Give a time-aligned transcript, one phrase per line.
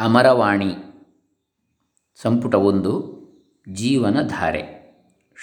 [0.00, 0.76] ಅಮರವಾಣಿ
[2.22, 2.92] ಸಂಪುಟ ಒಂದು
[3.72, 4.62] ಜೀವನ ಧಾರೆ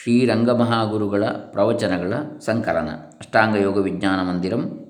[0.01, 4.89] ಶ್ರೀರಂಗಮಹಾಗುರುಗಳ ಪ್ರವಚನಗಳ ಸಂಕಲನ, ಅಷ್ಟಾಂಗ ಯೋಗ ವಿಜ್ಞಾನ ಮಂದಿರಂ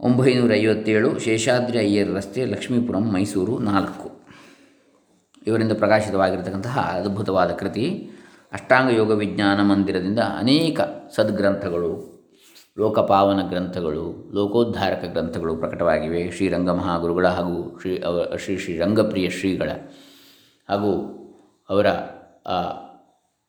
[0.00, 4.10] ಒಂಬೈನೂರ ಐವತ್ತೇಳು ಶೇಷಾದ್ರಿ ಅಯ್ಯರ್ ರಸ್ತೆ, ಲಕ್ಷ್ಮೀಪುರಂ, ಮೈಸೂರು ನಾಲ್ಕು.
[5.46, 8.10] ಇವರಿಂದ ಪ್ರಕಾಶಿತವಾಗಿರತಕ್ಕಂತಹ ಅದ್ಭುತವಾದ ಕೃತಿ,
[8.52, 10.80] ಅಷ್ಟಾಂಗ ಯೋಗ ವಿಜ್ಞಾನ ಮಂದಿರದಿಂದ ಅನೇಕ
[11.16, 12.17] ಸದ್ಗ್ರಂಥಗಳು
[12.78, 16.30] ಲೋಕಪಾವನ ಗ್ರಂಥಗಳು, ಲೋಕೋದ್ಧಾರಕ ಗ್ರಂಥಗಳು ಪ್ರಕಟವಾಗಿವೆ.
[16.30, 19.70] ಶ್ರೀರಂಗ ಮಹಾಗುರುಗಳ ಹಾಗೂ ಶ್ರೀ ಅವ, ಶ್ರೀ ಶ್ರೀ ರಂಗಪ್ರಿಯ ಶ್ರೀಗಳ
[20.68, 21.14] ಹಾಗೂ
[21.68, 21.86] ಅವರ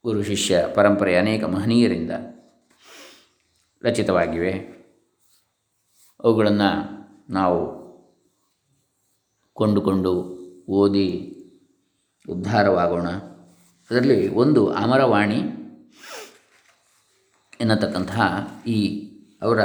[0.03, 2.11] ಗುರು ಶಿಷ್ಯ ಪರಂಪರೆ ಅನೇಕ ಮಹನೀಯರಿಂದ
[3.83, 4.51] ರಚಿತವಾಗಿವೆ.
[6.23, 7.79] ಅವುಗಳನ್ನು ನಾವು
[9.53, 10.39] ಕೊಂಡುಕೊಂಡು
[10.69, 11.35] ಓದಿ
[12.29, 13.09] ಉದ್ಧಾರವಾಗೋಣ.
[13.09, 15.39] ಅದರಲ್ಲಿ ಒಂದು ಅಮರವಾಣಿ
[17.61, 19.08] ಎನ್ನತಕ್ಕಂತಹ ಈ
[19.41, 19.59] ಅವರ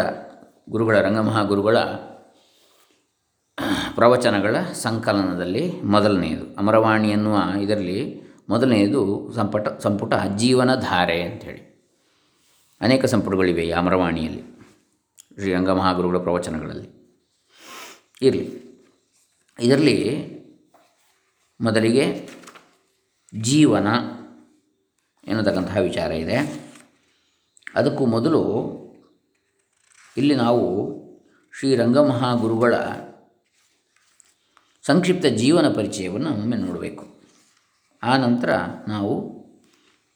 [0.70, 1.78] ಗುರುಗಳ, ರಂಗಮಹಾಗುರುಗಳ
[3.94, 6.56] ಪ್ರವಚನಗಳ ಸಂಕಲನದಲ್ಲಿ ಮೊದಲನೆಯದು.
[6.56, 11.74] ಅಮರವಾಣಿ ಎನ್ನುವ ಇದರಲ್ಲಿ ಮೊದಲನೆಯದು ಸಂಪುಟ ಸಂಪುಟ ಜೀವನಧಾರೆ ಅಂಥೇಳಿ.
[12.80, 14.42] ಅನೇಕ ಸಂಪುಟಗಳಿವೆ ಈ ಅಮರವಾಣಿಯಲ್ಲಿ,
[15.38, 17.04] ಶ್ರೀ ರಂಗಮಹಾಗುರುಗಳ ಪ್ರವಚನಗಳಲ್ಲಿ.
[18.22, 18.64] ಇರಲಿ.
[19.60, 20.28] ಇದರಲ್ಲಿ
[21.60, 22.28] ಮೊದಲಿಗೆ
[23.40, 23.86] ಜೀವನ
[25.28, 26.64] ಎನ್ನತಕ್ಕಂತಹ ವಿಚಾರ ಇದೆ.
[27.74, 28.83] ಅದಕ್ಕೂ ಮೊದಲು
[30.16, 30.64] ಇಲ್ಲಿ ನಾವು
[31.58, 32.74] ಶ್ರೀ ರಂಗಮಹಾಗುರುಗಳ
[34.86, 37.04] ಸಂಕ್ಷಿಪ್ತ ಜೀವನ ಪರಿಚಯವನ್ನು ಒಮ್ಮೆ ನೋಡಬೇಕು.
[38.02, 38.50] ಆ ನಂತರ
[38.88, 39.12] ನಾವು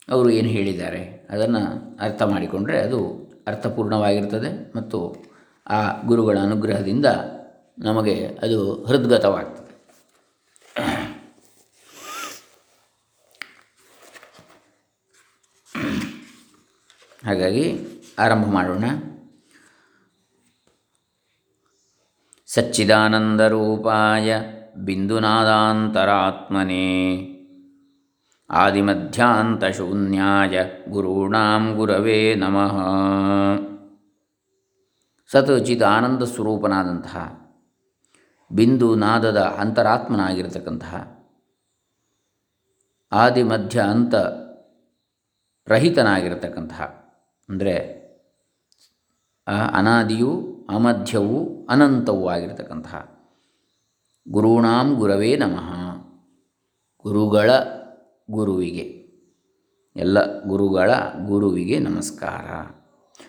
[0.08, 1.62] ಅವರು ಏನು ಹೇಳಿದ್ದಾರೆ ಅದನ್ನು
[2.00, 3.00] ಅರ್ಥ ಮಾಡಿಕೊಂಡ್ರೆ ಅದು
[3.46, 5.24] ಅರ್ಥಪೂರ್ಣವಾಗಿರ್ತದೆ ಮತ್ತು
[5.66, 7.06] ಆ ಗುರುಗಳ ಅನುಗ್ರಹದಿಂದ
[7.78, 9.68] ನಮಗೆ ಅದು ಹೃದ್ಗತವಾಗ್ತದೆ.
[17.24, 17.64] ಹಾಗಾಗಿ
[18.18, 18.84] ಆರಂಭ ಮಾಡೋಣ.
[22.48, 24.40] ಸಚ್ಚಿದಾನಂದರೂಪಾಯ
[24.76, 26.76] ಬಿಂದುನಾದಾಂತರಾತ್ಮನೇ
[28.50, 32.76] ಆದಿಮಧ್ಯಾಂತಶೂನ್ಯಾಯ ಗುರುಣಾಂ ಗುರವೇ ನಮಃ
[35.30, 37.48] ಸತ್ ಆನಂದ ಸ್ವರೂಪನಾದಂತಹ
[38.50, 41.18] ಬಿಂದು ನಾದದ ಅಂತರಾತ್ಮನಾಗಿರತಕ್ಕಂತಹ
[43.12, 44.14] ಆದಿ ಮಧ್ಯ ಅಂತ
[45.66, 46.82] ರಹಿತನಾಗಿರತಕ್ಕಂತಹ
[47.48, 48.08] ಅಂದರೆ
[49.72, 53.18] ಅನಾದಿಯು ಅಮಧ್ಯವು ಅನಂತವೂ ಆಗಿರತಕ್ಕಂತಹ.
[54.28, 55.96] ಗುರುಣಾಂ ಗುರವೇ ನಮಃ.
[57.02, 57.50] ಗುರುಗಳ
[58.30, 58.98] ಗುರುವಿಗೆ.
[59.96, 60.90] ಎಲ್ಲ ಗುರುಗಳ
[61.26, 62.74] ಗುರುವಿಗೆ ನಮಸ್ಕಾರ.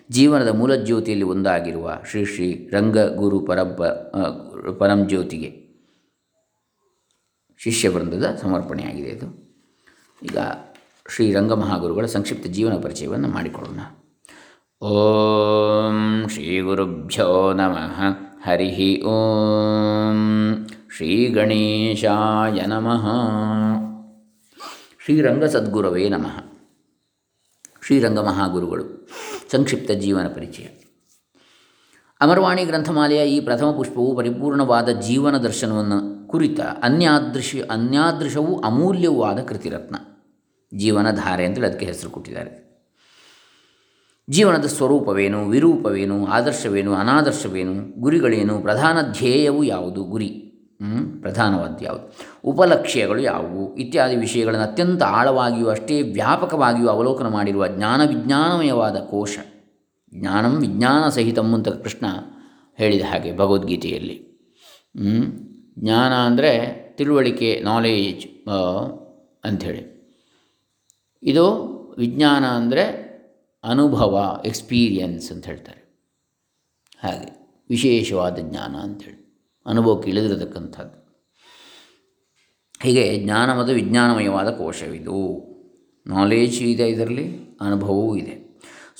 [0.09, 3.85] ಜೀವನದ ಮೂಲ ಜ್ಯೋತಿಯಲ್ಲಿ ಒಂದಾಗಿರುವ ಶ್ರೀ ಶ್ರೀ ರಂಗ ಗುರು ಪರಬ್ಬ
[7.57, 9.59] ಶಿಷ್ಯ ವೃಂದದ ಸಮರ್ಪಣೆಯಾಗಿದೆ ಇದು.
[10.23, 10.37] ಈಗ
[11.15, 13.79] ಶ್ರೀರಂಗ ಮಹಾಗುರುಗಳ ಸಂಕ್ಷಿಪ್ತ ಜೀವನ ಪರಿಚಯವನ್ನು ಮಾಡಿಕೊಳ್ಳೋಣ.
[14.81, 18.01] ಓಂ ಶ್ರೀ ಗುರುಭ್ಯೋ ನಮಃ
[18.45, 23.07] ಹರಿ ಓಂ ಶ್ರೀ ಗಣೇಶಾಯ ನಮಃ
[25.03, 26.43] ಶ್ರೀರಂಗ ಸದ್ಗುರವೇ ನಮಃ
[27.85, 29.07] ಶ್ರೀರಂಗ ಮಹಾಗುರುಗಳು
[29.51, 30.63] ಸಂಕ್ಷಿಪ್ತ ಜೀವನ ಪರಿಚಯ।
[32.21, 39.95] ಅಮರವಾಣಿ ಗ್ರಂಥಮಾಲೆಯ ಈ ಪ್ರಥಮ ಪುಷ್ಪವು ಪರಿಪೂರ್ಣವಾದ ಜೀವನ ದರ್ಶನವನ್ನು ಕುರಿತ ಅನ್ಯಾದೃಶ ಅನ್ಯಾದೃಶವೂ ಅಮೂಲ್ಯವೂ ಆದ ಕೃತಿರತ್ನ.
[40.77, 42.68] ಜೀವನಧಾರೆ ಅಂತೇಳಿ ಅದಕ್ಕೆ ಹೆಸರು ಕೊಟ್ಟಿದ್ದಾರೆ.
[44.29, 50.03] ಜೀವನದ ಸ್ವರೂಪವೇನು, ವಿರೂಪವೇನು, ಆದರ್ಶವೇನು, ಅನಾದರ್ಶವೇನು, ಗುರಿಗಳೇನು, ಪ್ರಧಾನ ಧ್ಯೇಯವು ಯಾವುದು?
[50.03, 50.29] ಗುರಿ.
[51.21, 52.13] ಪ್ರಧಾನವಾದ ಯಾವುದು?
[52.43, 53.75] ಉಪಲಕ್ಷ್ಯಗಳು ಯಾವುವು?
[53.75, 59.37] ಇತ್ಯಾದಿ ವಿಷಯಗಳನ್ನು ಅತ್ಯಂತ ಆಳವಾಗಿಯೂ ಅಷ್ಟೇ ವ್ಯಾಪಕವಾಗಿಯೂ ಅವಲೋಕನ ಮಾಡಿರುವ ಜ್ಞಾನ ವಿಜ್ಞಾನಮಯವಾದ ಕೋಶ.
[60.13, 62.05] ಜ್ಞಾನಂ ವಿಜ್ಞಾನ ಸಹಿತಂ ಅಂತ ಕೃಷ್ಣ
[62.77, 64.17] ಹೇಳಿದ ಹಾಗೆ ಭಗವದ್ಗೀತೆಯಲ್ಲಿ.
[65.79, 66.51] ಜ್ಞಾನ ಅಂದರೆ
[66.97, 68.25] ತಿಳುವಳಿಕೆ ನಾಲೇಜ್
[69.43, 69.83] ಅಂಥೇಳಿ.
[71.23, 71.45] ಇದು
[71.97, 73.08] ವಿಜ್ಞಾನ ಅಂದರೆ
[73.63, 75.89] ಅನುಭವ ಎಕ್ಸ್ಪೀರಿಯನ್ಸ್ ಅಂತ ಹೇಳ್ತಾರೆ.
[77.03, 77.39] ಹಾಗೆ
[77.69, 80.99] ವಿಶೇಷವಾದ ಜ್ಞಾನ ಅಂಥೇಳಿ ಅನುಭವಕ್ಕೆ ಇಳಿದಿರತಕ್ಕಂಥದ್ದು.
[82.81, 85.49] ಹೀಗೆ ಜ್ಞಾನ ಮತ್ತು ವಿಜ್ಞಾನಮಯವಾದ ಕೋಶವಿದು.
[86.07, 88.49] ನಾಲೇಜ್ ಇದೆ ಇದರಲ್ಲಿ, ಅನುಭವವೂ ಇದೆ.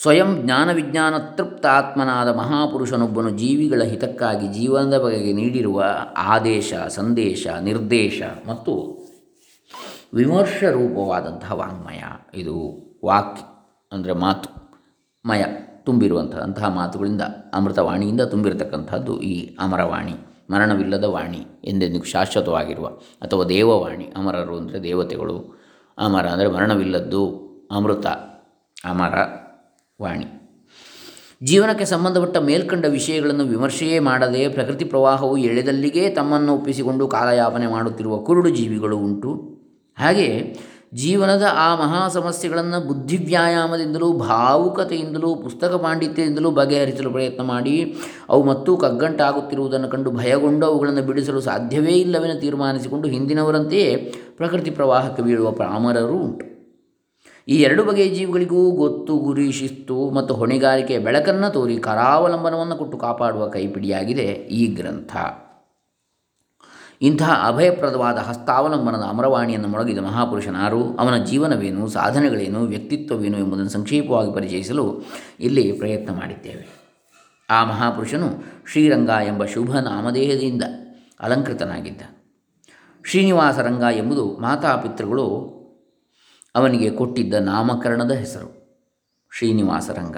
[0.02, 5.86] ಸ್ವಯಂ ಜ್ಞಾನ ವಿಜ್ಞಾನ ತೃಪ್ತಾತ್ಮನಾದ ಮಹಾಪುರುಷನೊಬ್ಬನು ಜೀವಿಗಳ ಹಿತಕ್ಕಾಗಿ ಜೀವನದ ಬಗೆಗೆ ನೀಡಿರುವ
[6.18, 9.00] ಆದೇಶ, ಸಂದೇಶ, ನಿರ್ದೇಶ ಮತ್ತು
[10.14, 12.03] ವಿಮರ್ಶ ರೂಪವಾದಂತಹ ವಾಂಗ್ಮಯ.
[12.35, 13.41] ಇದು ವಾಕ್ಯ.
[13.91, 14.50] ಅಂದರೆ ಮಾತು,
[15.26, 15.44] ಮಯ
[15.86, 20.16] ತುಂಬಿರುವಂಥ ಅಂತಹ ಮಾತುಗಳಿಂದ, ಅಮೃತವಾಣಿಯಿಂದ ತುಂಬಿರತಕ್ಕಂಥದ್ದು ಈ ಅಮರವಾಣಿ,
[20.50, 22.88] ಮರಣವಿಲ್ಲದ ವಾಣಿ ಎಂದೆಂದಿಗೂ ಶಾಶ್ವತವಾಗಿರುವ
[23.22, 25.38] ಅಥವಾ ದೇವವಾಣಿ, ಅಮರರು ಅಂದರೆ ದೇವತೆಗಳು,
[25.97, 27.24] ಅಮರ ಅಂದರೆ ಮರಣವಿಲ್ಲದ್ದು
[27.72, 28.08] ಅಮೃತ
[28.86, 29.16] ಅಮರ
[30.02, 30.28] ವಾಣಿ
[31.44, 38.97] ಜೀವನಕ್ಕೆ ಸಂಬಂಧಪಟ್ಟ ಮೇಲ್ಕಂಡ ವಿಷಯಗಳನ್ನು ವಿಮರ್ಶೆಯೇ ಮಾಡದೆ ಪ್ರಕೃತಿ ಪ್ರವಾಹವು ಎಳೆದಲ್ಲಿಗೆ ತಮ್ಮನ್ನು ಒಪ್ಪಿಸಿಕೊಂಡು ಕಾಲಯಾಪನೆ ಮಾಡುತ್ತಿರುವ ಕುರುಡು ಜೀವಿಗಳು
[38.97, 39.32] ಉಂಟು.
[39.97, 40.28] ಹಾಗೆ
[40.94, 47.96] ಜೀವನದ ಆ ಮಹಾ ಸಮಸ್ಯೆಗಳನ್ನು ಬುದ್ಧಿವ್ಯಾಯಾಮದಿಂದಲೂ, ಭಾವುಕತೆಯಿಂದಲೂ, ಪುಸ್ತಕ ಪಾಂಡಿತ್ಯದಿಂದಲೂ ಬಗೆಹರಿಸಲು ಪ್ರಯತ್ನ ಮಾಡಿ,
[48.30, 53.96] ಅವು ಮತ್ತೂ ಕಗ್ಗಂಟಾಗುತ್ತಿರುವುದನ್ನು ಕಂಡು ಭಯಗೊಂಡು ಅವುಗಳನ್ನು ಬಿಡಿಸಲು ಸಾಧ್ಯವೇ ಇಲ್ಲವೆಂದು ತೀರ್ಮಾನಿಸಿಕೊಂಡು ಹಿಂದಿನವರಂತೆಯೇ
[54.38, 56.46] ಪ್ರಕೃತಿ ಪ್ರವಾಹಕ್ಕೆ ಬೀಳುವ ಪ್ರಾಮರರು ಉಂಟು.
[57.47, 64.24] ಈ ಎರಡು ಬಗೆಯ ಜೀವಿಗಳಿಗೂ ಗೊತ್ತು, ಗುರಿ, ಶಿಸ್ತು ಮತ್ತು ಹೊಣೆಗಾರಿಕೆಯ ಬೆಳಕನ್ನು ತೋರಿ ಕರಾವಲಂಬನವನ್ನು ಕೊಟ್ಟು ಕಾಪಾಡುವ ಕೈಪಿಡಿಯಾಗಿದೆ
[64.24, 65.16] ಈ ಗ್ರಂಥ.
[67.01, 75.01] ಇಂತಹ ಅಭಯಪ್ರದವಾದ ಹಸ್ತಾವಲಂಬನದ ಅಮರವಾಣಿಯನ್ನು ಮೊಳಗಿದ ಮಹಾಪುರುಷನಾರು, ಅವನ ಜೀವನವೇನು, ಸಾಧನೆಗಳೇನು, ವ್ಯಕ್ತಿತ್ವವೇನು ಎಂಬುದನ್ನು ಸಂಕ್ಷೇಪವಾಗಿ ಪರಿಚಯಿಸಲು
[75.40, 76.79] ಇಲ್ಲಿ ಪ್ರಯತ್ನ ಮಾಡಿದ್ದೇವೆ.
[77.49, 80.63] ಆ ಮಹಾಪುರುಷನು ಶ್ರೀರಂಗ ಎಂಬ ಶುಭ ನಾಮದೇಹದಿಂದ
[81.19, 82.01] ಅಲಂಕೃತನಾಗಿದ್ದ.
[83.05, 85.59] ಶ್ರೀನಿವಾಸ ರಂಗ ಎಂಬುದು ಮಾತಾಪಿತೃಗಳು
[86.55, 88.81] ಅವನಿಗೆ ಕೊಟ್ಟಿದ್ದ ನಾಮಕರಣದ ಹೆಸರು,
[89.37, 90.17] ಶ್ರೀನಿವಾಸ ರಂಗ.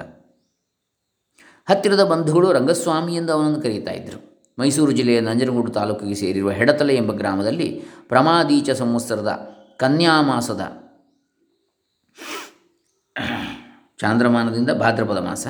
[1.70, 4.31] ಹತ್ತಿರದ ಬಂಧುಗಳು ರಂಗಸ್ವಾಮಿ ಎಂದು ಅವನನ್ನು ಕರೆಯುತ್ತಾ ಇದ್ದರು.
[4.58, 9.32] ಮೈಸೂರು ಜಿಲ್ಲೆಯ ನಂಜನಗೂಡು ತಾಲೂಕಿಗೆ ಸೇರಿರುವ ಹೆಡತಲೆ ಎಂಬ ಗ್ರಾಮದಲ್ಲಿ ಪ್ರಮಾದೀಚ ಸಂವತ್ಸರದ
[9.76, 10.60] ಕನ್ಯಾಮಾಸದ
[14.00, 15.46] ಚಾಂದ್ರಮಾನದಿಂದ ಭಾದ್ರಪದ ಮಾಸ,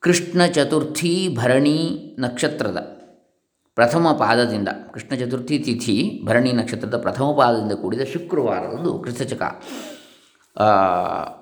[0.00, 1.78] ಕೃಷ್ಣ ಚತುರ್ಥಿ ಭರಣಿ
[2.18, 2.78] ನಕ್ಷತ್ರದ
[3.74, 9.42] ಪ್ರಥಮ ಪಾದದಿಂದ, ಕೃಷ್ಣ ಚತುರ್ಥಿ ತಿಥಿ ಭರಣಿ ನಕ್ಷತ್ರದ ಪ್ರಥಮ ಪಾದದಿಂದ ಕೂಡಿದ ಶುಕ್ರವಾರದಂದು ಕ್ರಿಸ್ತಚಕ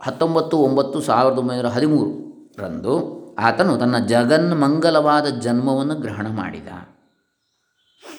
[0.03, 2.95] ಹತ್ತೊಂಬತ್ತು ಒಂಬತ್ತು ಸಾವಿರದ ಒಂಬೈನೂರ ಹದಿಮೂರರಂದು
[3.39, 6.69] ಆತನು ತನ್ನ ಜಗನ್ಮಂಗಲವಾದ ಜನ್ಮವನ್ನು ಗ್ರಹಣ ಮಾಡಿದ.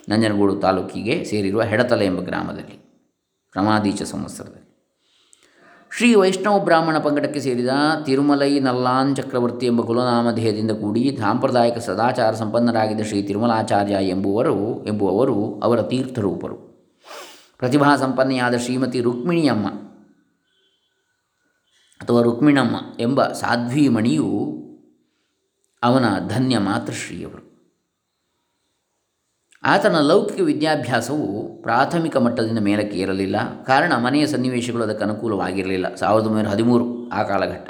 [0.09, 2.87] ನಂಜನಗೂಡು ತಾಲೂಕಿಗೆ ಸೇರಿರುವ ಹೆಡತಲೆ ಎಂಬ ಗ್ರಾಮದಲ್ಲಿ
[3.51, 4.67] ಪ್ರಮಾದೀಚ ಸಂವತ್ಸರದಲ್ಲಿ.
[5.97, 7.69] ಶ್ರೀ ವೈಷ್ಣವ ಬ್ರಾಹ್ಮಣ ಪಂಗಡಕ್ಕೆ ಸೇರಿದ
[8.05, 16.55] ತಿರುಮಲೈ ನಲ್ಲಾನ್ ಚಕ್ರವರ್ತಿ ಎಂಬ ಕುಲನಾಮಧೇಯದಿಂದ ಕೂಡಿ ಸಾಂಪ್ರದಾಯಿಕ ಸದಾಚಾರ ಸಂಪನ್ನರಾಗಿದ್ದ ಶ್ರೀ ತಿರುಮಲಾಚಾರ್ಯ ಎಂಬುವರು, ಎಂಬುವವರು ಅವರ ತೀರ್ಥರೂಪರು.
[17.57, 19.67] ಪ್ರತಿಭಾ ಸಂಪನ್ನೆಯಾದ ಶ್ರೀಮತಿ ರುಕ್ಮಿಣಿಯಮ್ಮ
[21.99, 24.66] ಅಥವಾ ರುಕ್ಮಿಣಮ್ಮ ಎಂಬ ಸಾಧ್ವೀಮಣಿಯು
[25.83, 27.47] ಅವನ ಧನ್ಯ ಮಾತೃಶ್ರೀಯವರು.
[29.63, 33.63] ಆತನ ಲೌಕಿಕ ವಿದ್ಯಾಭ್ಯಾಸವು ಪ್ರಾಥಮಿಕ ಮಟ್ಟದಿಂದ ಮೇಲಕ್ಕೆ ಏರಲಿಲ್ಲ.
[33.63, 35.95] ಕಾರಣ ಮನೆಯ ಸನ್ನಿವೇಶಗಳು ಅದಕ್ಕೆ ಅನುಕೂಲವಾಗಿರಲಿಲ್ಲ.
[35.95, 37.69] ಸಾವಿರದ ಒಂಬೈನೂರ ಹದಿಮೂರು ಆ ಕಾಲಘಟ್ಟ.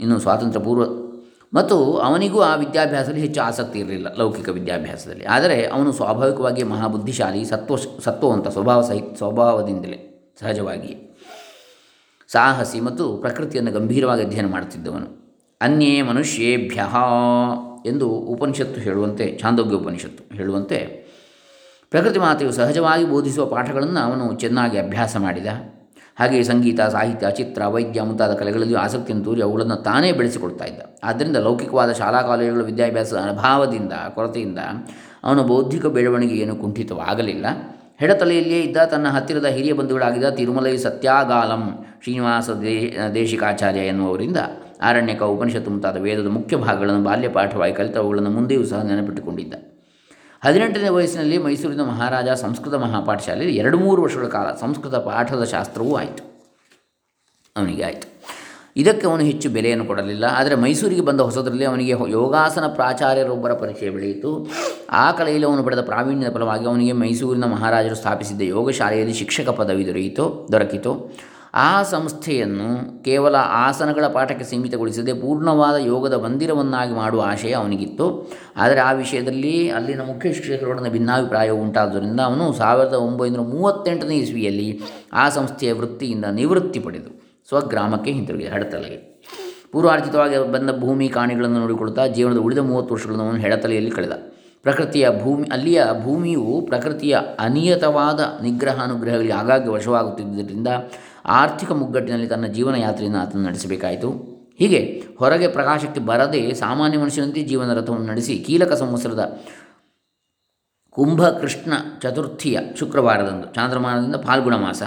[0.00, 0.82] ಇನ್ನು ಸ್ವಾತಂತ್ರ್ಯ ಪೂರ್ವ
[1.54, 5.24] ಮತ್ತು ಅವನಿಗೂ ಆ ವಿದ್ಯಾಭ್ಯಾಸದಲ್ಲಿ ಹೆಚ್ಚು ಆಸಕ್ತಿ ಇರಲಿಲ್ಲ ಲೌಕಿಕ ವಿದ್ಯಾಭ್ಯಾಸದಲ್ಲಿ.
[5.24, 11.18] ಆದರೆ ಅವನು ಸ್ವಾಭಾವಿಕವಾಗಿ ಮಹಾಬುದ್ಧಿಶಾಲಿ, ಸತ್ವ, ಸತ್ವವಂತ ಸ್ವಭಾವ ಸಹಿತ ಸ್ವಭಾವದಿಂದಲೇ ಸಹಜವಾಗಿ
[12.28, 15.29] ಸಾಹಸಿ ಮತ್ತು ಪ್ರಕೃತಿಯನ್ನು ಗಂಭೀರವಾಗಿ ಅಧ್ಯಯನ ಮಾಡುತ್ತಿದ್ದವನು.
[15.60, 16.80] ಅನ್ಯೇ ಮನುಷ್ಯೇಭ್ಯ
[17.86, 20.78] ಎಂದು ಉಪನಿಷತ್ತು ಹೇಳುವಂತೆ, ಛಾಂದೋಗ್ಯ ಉಪನಿಷತ್ತು ಹೇಳುವಂತೆ,
[21.90, 25.46] ಪ್ರಕೃತಿ ಮಾತೆಯು ಸಹಜವಾಗಿ ಬೋಧಿಸುವ ಪಾಠಗಳನ್ನು ಅವನು ಚೆನ್ನಾಗಿ ಅಭ್ಯಾಸ ಮಾಡಿದ.
[26.18, 30.80] ಹಾಗೆಯೇ ಸಂಗೀತ, ಸಾಹಿತ್ಯ, ಚಿತ್ರ, ವೈದ್ಯ ಮುಂತಾದ ಕಲೆಗಳಲ್ಲಿಯೂ ಆಸಕ್ತಿಯನ್ನು ತೋರಿ ಅವುಗಳನ್ನು ತಾನೇ ಬೆಳೆಸಿಕೊಡ್ತಾ ಇದ್ದ.
[31.04, 34.58] ಆದ್ದರಿಂದ ಲೌಕಿಕವಾದ ಶಾಲಾ ಕಾಲೇಜುಗಳ ವಿದ್ಯಾಭ್ಯಾಸ ಅಭಾವದಿಂದ ಕೊರತೆಯಿಂದ
[35.24, 37.46] ಅವನ ಬೌದ್ಧಿಕ ಬೆಳವಣಿಗೆ ಏನು ಕುಂಠಿತವಾಗಲಿಲ್ಲ.
[37.98, 41.64] ಹೆಡತಲೆಯಲ್ಲಿಯೇ ಇದ್ದ, ತನ್ನ ಹತ್ತಿರದ ಹಿರಿಯ ಬಂಧುಗಳಾಗಿದ್ದ ತಿರುಮಲೈ ಸತ್ಯಾಗಾಲಂ
[42.02, 42.76] ಶ್ರೀನಿವಾಸ ದೇ,
[43.14, 44.36] ದೇಶಿಕಾಚಾರ್ಯ ಎನ್ನುವವರಿಂದ
[44.80, 49.54] ಆರಣ್ಯಕ ಉಪನಿಷತ್ತು ಮುಂತಾದ ವೇದದ ಮುಖ್ಯ ಭಾಗಗಳನ್ನು ಬಾಲ್ಯ ಪಾಠವಾಗಿ ಕಲಿತ ಅವುಗಳನ್ನು ಮುಂದೆಯೂ ಸಹ ನೆನಪಿಟ್ಟುಕೊಂಡಿದ್ದ.
[50.44, 56.30] ಹದಿನೆಂಟನೇ ವಯಸ್ಸಿನಲ್ಲಿ ಮೈಸೂರಿನ ಮಹಾರಾಜ ಸಂಸ್ಕೃತ ಮಹಾಪಾಠಶಾಲೆಯಲ್ಲಿ ಎರಡು ಮೂರು ವರ್ಷಗಳ ಕಾಲ ಸಂಸ್ಕೃತ ಪಾಠದ ಶಾಸ್ತ್ರವೂ ಆಯಿತು.
[57.56, 58.20] ಅವನಿಗೆ ಆಯಿತು.
[58.76, 60.24] ಇದಕ್ಕೆ ಅವನು ಹೆಚ್ಚು ಬೆಲೆಯನ್ನು ಕೊಡಲಿಲ್ಲ.
[60.24, 64.48] ಆದರೆ ಮೈಸೂರಿಗೆ ಬಂದ ಹೊಸದರಲ್ಲಿ ಅವನಿಗೆ ಯೋಗಾಸನ ಪ್ರಾಚಾರ್ಯರೊಬ್ಬರ ಪರಿಚಯ ಬೆಳೆಯಿತು.
[64.90, 70.48] ಆ ಕಲೆಯಲ್ಲಿ ಅವನು ಪಡೆದ ಪ್ರಾವೀಣ್ಯದ ಫಲವಾಗಿ ಅವನಿಗೆ ಮೈಸೂರಿನ ಮಹಾರಾಜರು ಸ್ಥಾಪಿಸಿದ್ದ ಯೋಗ ಶಾಲೆಯಲ್ಲಿ ಶಿಕ್ಷಕ ಪದವಿ ದೊರೆಯಿತು,
[70.52, 71.12] ದೊರಕಿತು.
[71.54, 78.32] ಆ ಸಂಸ್ಥೆಯನ್ನು ಕೇವಲ ಆಸನಗಳ ಪಾಠಕ್ಕೆ ಸೀಮಿತಗೊಳಿಸದೆ ಪೂರ್ಣವಾದ ಯೋಗದ ಮಂದಿರವನ್ನಾಗಿ ಮಾಡುವ ಆಶಯ ಅವನಿಗಿತ್ತು.
[78.56, 84.80] ಆದರೆ ಆ ವಿಷಯದಲ್ಲಿ ಅಲ್ಲಿನ ಮುಖ್ಯ ಶಿಕ್ಷಕರೊಡನೆ ಭಿನ್ನಾಭಿಪ್ರಾಯ ಉಂಟಾದ್ದರಿಂದ ಅವನು ಸಾವಿರದ ಒಂಬೈನೂರ ಮೂವತ್ತೆಂಟನೇ ಇಸ್ವಿಯಲ್ಲಿ
[85.12, 89.22] ಆ ಸಂಸ್ಥೆಯ ವೃತ್ತಿಯಿಂದ ನಿವೃತ್ತಿ ಪಡೆದು ಸ್ವಗ್ರಾಮಕ್ಕೆ ಹಿಂತಿರುಗಿದೆ ಹಡತಲೆಗೆ.
[89.72, 94.12] ಪೂರ್ವಾರ್ಜಿತವಾಗಿ ಬಂದ ಭೂಮಿ ಕಾಣಿಗಳನ್ನು ನೋಡಿಕೊಳ್ಳುತ್ತಾ ಜೀವನದ ಉಳಿದ ಮೂವತ್ತು ವರ್ಷಗಳನ್ನು ಅವನು ಹೆಡತಲೆಯಲ್ಲಿ ಕಳೆದ.
[94.62, 100.68] ಪ್ರಕೃತಿಯ ಭೂಮಿ, ಅಲ್ಲಿಯ ಭೂಮಿಯು ಪ್ರಕೃತಿಯ ಅನಿಯತವಾದ ನಿಗ್ರಹಾನುಗ್ರಹಗಳಿಗೆ ಆಗಾಗ್ಗೆ ವಶವಾಗುತ್ತಿದ್ದರಿಂದ
[101.24, 104.12] ಆರ್ಥಿಕ ಮುಗ್ಗಟ್ಟಿನಲ್ಲಿ ತನ್ನ ಜೀವನ ಯಾತ್ರೆಯನ್ನು ಆತನು ನಡೆಸಬೇಕಾಯಿತು.
[104.58, 109.40] ಹೀಗೆ ಹೊರಗೆ ಪ್ರಕಾಶಕ್ಕೆ ಬರದೆ ಸಾಮಾನ್ಯ ಮನುಷ್ಯನಂತೆ ಜೀವನ ರಥವನ್ನು ನಡೆಸಿ ಕೀಲಕ ಸಂವತ್ಸರದ
[110.90, 111.72] ಕುಂಭಕೃಷ್ಣ
[112.02, 114.82] ಚತುರ್ಥಿಯ ಶುಕ್ರವಾರದಂದು ಚಾಂದ್ರಮಾನದಿಂದ ಫಾಲ್ಗುಣ ಮಾಸ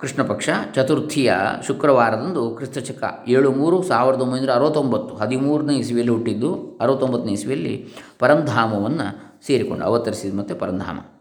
[0.00, 1.34] ಕೃಷ್ಣ ಪಕ್ಷ ಚತುರ್ಥಿಯ
[1.66, 7.88] ಶುಕ್ರವಾರದಂದು ಕ್ರಿಸ್ತಚಕ ಏಳು ಮೂರು ಸಾವಿರದ ಒಂಬೈನೂರ ಅರವತ್ತೊಂಬತ್ತು, ಹದಿಮೂರನೇ ಇಸ್ವಿಯಲ್ಲಿ ಹುಟ್ಟಿದ್ದು, ಅರವತ್ತೊಂಬತ್ತನೇ ಇಸವಿಯಲ್ಲಿ
[8.18, 9.06] ಪರಂಧಾಮವನ್ನು
[9.46, 11.17] ಸೇರಿಕೊಂಡು ಅವತರಿಸಿದ ಮತ್ತು ಪರಂಧಾಮ.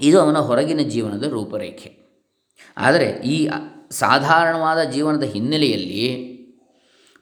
[0.00, 2.08] ಇದು ಅವನ ಹೊರಗಿನ ಜೀವನದ ರೂಪರೇಖೆ.
[2.76, 3.48] ಆದರೆ ಈ
[3.90, 6.28] ಸಾಧಾರಣವಾದ ಜೀವನದ ಹಿನ್ನೆಲೆಯಲ್ಲಿ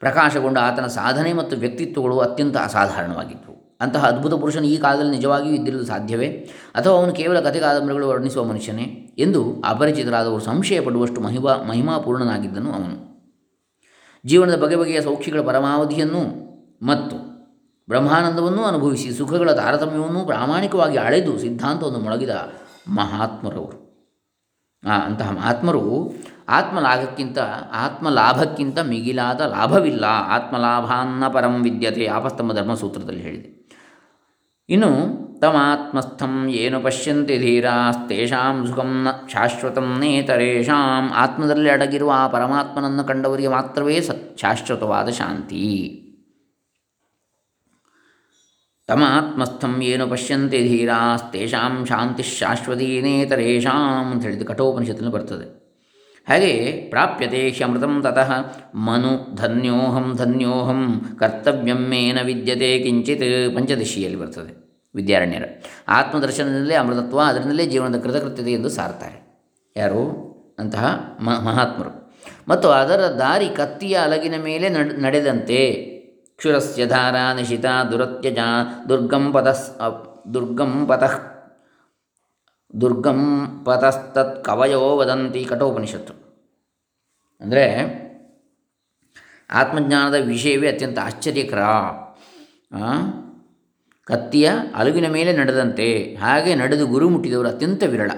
[0.01, 3.77] ಪ್ರಕಾಶಗೊಂಡ ಆತನ ಸಾಧನೆ ಮತ್ತು ವ್ಯಕ್ತಿತ್ವಗಳು ಅತ್ಯಂತ ಅಸಾಧಾರಣವಾಗಿದ್ದವು.
[3.81, 6.29] ಅಂತಹ ಅದ್ಭುತ ಪುರುಷನು ಈ ಕಾಲದಲ್ಲಿ ನಿಜವಾಗಿಯೂ ಇದ್ದಿರಲು ಸಾಧ್ಯವೇ?
[6.75, 9.15] ಅಥವಾ ಅವನು ಕೇವಲ ಕಥೆ ಕಾದಂಬರಿಗಳು ವರ್ಣಿಸುವ ಮನುಷ್ಯನೇ?
[9.19, 13.17] ಎಂದು ಅಪರಿಚಿತರಾದವರು ಸಂಶಯ ಪಡುವಷ್ಟು ಮಹಿಮಾ ಮಹಿಮಾಪೂರ್ಣನಾಗಿದ್ದನು ಅವನು.
[14.25, 16.47] ಜೀವನದ ಬಗೆ ಬಗೆಯ ಸೌಖ್ಯಗಳ ಪರಮಾವಧಿಯನ್ನು
[16.87, 17.37] ಮತ್ತು
[17.89, 22.31] ಬ್ರಹ್ಮಾನಂದವನ್ನೂ ಅನುಭವಿಸಿ ಸುಖಗಳ ತಾರತಮ್ಯವನ್ನು ಪ್ರಾಮಾಣಿಕವಾಗಿ ಅಳೆದು ಸಿದ್ಧಾಂತವನ್ನು ಮೊಳಗಿದ
[22.89, 23.87] ಮಹಾತ್ಮರವರು.
[25.07, 26.13] ಅಂತಹ ಮಹಾತ್ಮರು
[26.49, 27.39] ಆತ್ಮಲಾಭಕ್ಕಿಂತ
[27.73, 30.05] ಆತ್ಮಲಾಭಕ್ಕಿಂತ ಮಿಗಿಲಾದ ಲಾಭವಿಲ್ಲ.
[30.05, 33.57] ಆತ್ಮಲಾಭಾನ್ನ ಪರಂ ವಿದ್ಯತೆ ಆಪಸ್ತಂಭ ಧರ್ಮಸೂತ್ರದಲ್ಲಿ ಹೇಳಿದೆ.
[34.69, 41.13] ಇನ್ನು, ತಮಾತ್ಮಸ್ಥಂ ಏನು ಪಶ್ಯಂತಿ ಧೀರಾಸ್ತೇಷಾಂ ಸುಖಂ ನ ಶಾಶ್ವತಂ ನೇತರೇಷಾಂ.
[41.15, 46.03] ಆತ್ಮದಲ್ಲಿ ಅಡಗಿರುವ ಆ ಪರಮಾತ್ಮನನ್ನು ಕಂಡವರಿಗೆ ಮಾತ್ರವೇ ಸ ಶಾಶ್ವತವಾದ ಶಾಂತಿ.
[48.89, 55.47] ತಮಾತ್ಮಸ್ಥಂ ಏನು ಪಶ್ಯಂತಿ ಧೀರಾಸ್ತೇಷಾಂ ಶಾಂತಿ ಶಾಶ್ವತೀನೇತರೇಷಾಂ ಅಂತ ಹೇಳಿದ್ದು ಕಠೋಪನಿಷತ್ತಿನಲ್ಲಿ ಬರ್ತದೆ.
[56.29, 58.31] ಹಾಗೆ ಪ್ರಾಪ್ಯತೆ ಹ್ಯಮೃತಂ ತತಃ
[58.75, 64.53] ಮನು ಧನ್ಯೋಹಂ ಧನ್ಯೋಹಂ ಕರ್ತವ್ಯಂ ಮೇನ ವಿದ್ಯತೆ ಕಿಂಚಿತ್ ಪಂಚದಶಿಯಲ್ಲಿ ಬರ್ತದೆ
[64.95, 65.43] ವಿದ್ಯಾರಣ್ಯರ.
[65.89, 69.19] ಆತ್ಮದರ್ಶನದಲ್ಲೇ ಅಮೃತತ್ವ, ಅದರಿಂದಲೇ ಜೀವನದ ಕೃತಕೃತ್ಯತೆ ಎಂದು ಸಾರ್ತಾರೆ
[69.77, 70.03] ಯಾರು?
[70.59, 70.85] ಅಂತಹ
[71.21, 71.93] ಮಹಾತ್ಮರು.
[72.49, 74.69] ಮತ್ತು ಅದರ ದಾರಿ ಕತ್ತಿಯ ಅಲಗಿನ ಮೇಲೆ
[75.01, 75.61] ನಡೆದಂತೆ
[76.37, 78.39] ಕ್ಷುರಸ್ಯ ಧಾರಾ ನಿಶಿತ ದುರತ್ಯಜ
[78.89, 79.67] ದುರ್ಗಂ ಪದಸ್
[80.35, 81.15] ದುರ್ಗಂ ಪತಃ
[82.81, 83.21] ದುರ್ಗಂ
[83.65, 86.15] ಪತಸ್ತತ್ ಕವಯೋ ವದಂತಿ ಕಠೋಪನಿಷತ್ತು
[87.41, 87.65] ಅಂದರೆ
[89.51, 91.63] ಆತ್ಮಜ್ಞಾನದ ವಿಷಯವೇ ಅತ್ಯಂತ ಆಶ್ಚರ್ಯಕರ.
[94.05, 98.11] ಕತ್ತಿಯ ಅಲುಗಿನ ಮೇಲೆ ನಡೆದಂತೆ ಹಾಗೆ ನಡೆದು ಗುರು ಮುಟ್ಟಿದವರು ಅತ್ಯಂತ ವಿರಳ.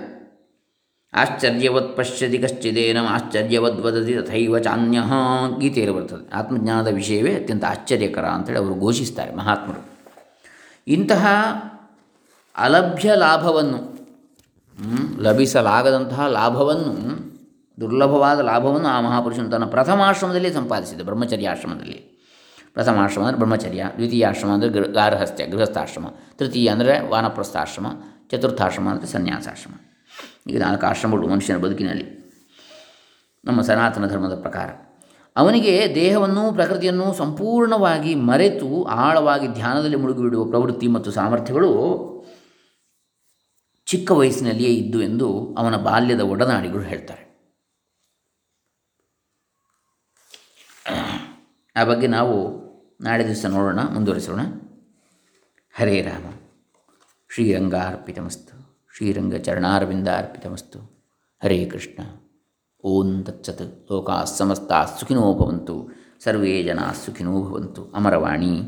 [1.12, 4.98] ಆಶ್ಚರ್ಯವತ್ ಪಶ್ಯತಿ ಕಶ್ಚಿದೇನ ಆಶ್ಚರ್ಯವದ್ ವದತಿ ತಥೈವ ಚಾನ್ಯ
[5.58, 6.34] ಗೀತೆಯಲ್ಲಿ ಬರ್ತದೆ.
[6.34, 9.80] ಆತ್ಮಜ್ಞಾನದ ವಿಷಯವೇ ಅತ್ಯಂತ ಆಶ್ಚರ್ಯಕರ ಅಂತೇಳಿ ಅವರು ಘೋಷಿಸ್ತಾರೆ ಮಹಾತ್ಮರು.
[10.86, 11.26] ಇಂತಹ
[12.56, 13.98] ಅಲಭ್ಯ ಲಾಭವನ್ನು
[15.22, 16.94] ಲಭಿಸಲಾಗದಂತಹ ಲಾಭವನ್ನು,
[17.80, 22.18] ದುರ್ಲಭವಾದ ಲಾಭವನ್ನು ಆ ಮಹಾಪುರುಷನು ತನ್ನ ಪ್ರಥಮಾಶ್ರಮದಲ್ಲಿ ಸಂಪಾದಿಸಿದ ಬ್ರಹ್ಮಚರ್ಯಾಶ್ರಮದಲ್ಲಿ
[22.74, 26.06] ಪ್ರಥಮಾಶ್ರಮ ಅಂದರೆ ಬ್ರಹ್ಮಚರ್ಯ ದ್ವಿತೀಯಾಶ್ರಮ ಅಂದರೆ ಗೃಹ, ಗಾರ್ಹಸ್ಥ್ಯ, ಗೃಹಸ್ಥಾಶ್ರಮ,
[26.38, 27.86] ತೃತೀಯ ಅಂದರೆ ವಾನಪ್ರಸ್ಥಾಶ್ರಮ,
[28.30, 29.74] ಚತುರ್ಥಾಶ್ರಮ ಅಂದರೆ ಸನ್ಯಾಸಾಶ್ರಮ.
[30.48, 32.18] ಈಗ ನಾಲ್ಕು ಆಶ್ರಮಗಳು ಮನುಷ್ಯನ ಬದುಕಿನಲ್ಲಿ.
[33.44, 34.68] ನಮ್ಮ ಸನಾತನ ಧರ್ಮದ ಪ್ರಕಾರ.
[35.36, 41.88] ಅವನಿಗೆ ದೇಹವನ್ನು ಪ್ರಕೃತಿಯನ್ನು ಸಂಪೂರ್ಣವಾಗಿ ಮರೆತು ಆಳವಾಗಿ ಧ್ಯಾನದಲ್ಲಿ ಮುಳುಗಿಬಿಡುವ ಪ್ರವೃತ್ತಿ ಮತ್ತು ಸಾಮರ್ಥ್ಯಗಳು
[43.86, 47.28] ಚಿಕ್ಕ ವಯಸ್ಸಿನಲ್ಲಿಯೇ ಇದ್ದು ಎಂದು ಅವನ ಬಾಲ್ಯದ ಒಡನಾಡಿಗಳು ಹೇಳ್ತಾರೆ.
[51.76, 52.58] ಆ ಬಗ್ಗೆ ನಾವು
[53.00, 54.40] ನಾಳೆ ದಿವಸ ನೋಡೋಣ, ಮುಂದುವರಿಸೋಣ.
[55.76, 56.32] ಹರೇ ರಾಮ.
[57.28, 60.78] ಶ್ರೀರಂಗಾರ್ಪಿತಮಸ್ತು ಶ್ರೀರಂಗ ಚರಣಾರವಿಂದಾರ್ಪಿತಮಸ್ತು
[61.44, 62.02] ಹರೇ ಕೃಷ್ಣ.
[62.84, 63.92] ಓಂ ತತ್ಸತ್.
[63.92, 65.88] ಲೋಕಾ ಸಮಸ್ತ ಸುಖಿನೋ ಭವಂತು.
[66.20, 67.90] ಸರ್ವೇ ಜನ ಸುಖಿನೋ ಭವಂತು.
[67.90, 68.62] ಅಮರವಾಣಿ.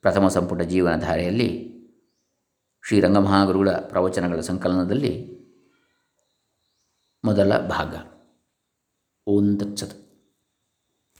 [0.00, 1.78] ಪ್ರಥಮ ಸಂಪುಟ ಜೀವನಧಾರೆಯಲ್ಲಿ
[2.88, 5.38] ಶ್ರೀರಂಗಮಹಾಗುರುಗಳ ಪ್ರವಚನಗಳ ಸಂಕಲನದಲ್ಲಿ
[7.24, 7.94] ಮೊದಲ ಭಾಗ.
[9.26, 10.07] ಓಂ ತತ್ಸತ್.